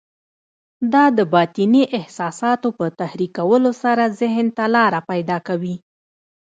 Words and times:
دا 0.93 1.05
د 1.17 1.19
باطني 1.33 1.83
احساساتو 1.99 2.67
په 2.77 2.85
تحريکولو 2.99 3.71
سره 3.83 4.03
ذهن 4.21 4.45
ته 4.57 4.65
لاره 4.75 4.99
پيدا 5.11 5.37
کوي. 5.47 5.75